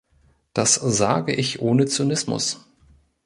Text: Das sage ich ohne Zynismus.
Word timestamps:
Das 0.55 0.73
sage 0.73 1.31
ich 1.35 1.61
ohne 1.61 1.85
Zynismus. 1.85 2.65